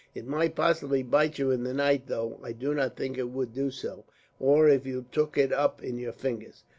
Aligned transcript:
"It 0.15 0.25
might 0.25 0.55
possibly 0.55 1.03
bite 1.03 1.37
you 1.37 1.51
in 1.51 1.63
the 1.63 1.75
night, 1.75 2.07
though 2.07 2.39
I 2.41 2.53
do 2.53 2.73
not 2.73 2.95
think 2.97 3.19
it 3.19 3.29
would 3.29 3.53
do 3.53 3.69
so; 3.69 4.03
or 4.39 4.67
if 4.67 4.83
you 4.87 5.05
took 5.11 5.37
it 5.37 5.53
up 5.53 5.83
in 5.83 5.99
your 5.99 6.11
fingers." 6.13 6.63